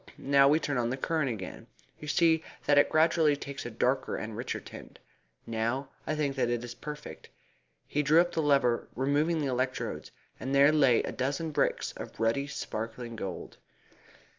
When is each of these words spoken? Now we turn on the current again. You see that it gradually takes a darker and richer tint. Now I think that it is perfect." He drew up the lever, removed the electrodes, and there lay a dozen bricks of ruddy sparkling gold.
Now 0.17 0.47
we 0.47 0.59
turn 0.59 0.79
on 0.79 0.89
the 0.89 0.97
current 0.97 1.29
again. 1.29 1.67
You 1.99 2.07
see 2.07 2.43
that 2.65 2.79
it 2.79 2.89
gradually 2.89 3.35
takes 3.35 3.67
a 3.67 3.69
darker 3.69 4.15
and 4.15 4.35
richer 4.35 4.59
tint. 4.59 4.97
Now 5.45 5.89
I 6.07 6.15
think 6.15 6.35
that 6.37 6.49
it 6.49 6.63
is 6.63 6.73
perfect." 6.73 7.29
He 7.87 8.01
drew 8.01 8.19
up 8.19 8.31
the 8.31 8.41
lever, 8.41 8.87
removed 8.95 9.39
the 9.39 9.45
electrodes, 9.45 10.09
and 10.39 10.55
there 10.55 10.71
lay 10.71 11.03
a 11.03 11.11
dozen 11.11 11.51
bricks 11.51 11.91
of 11.91 12.19
ruddy 12.19 12.47
sparkling 12.47 13.15
gold. 13.15 13.57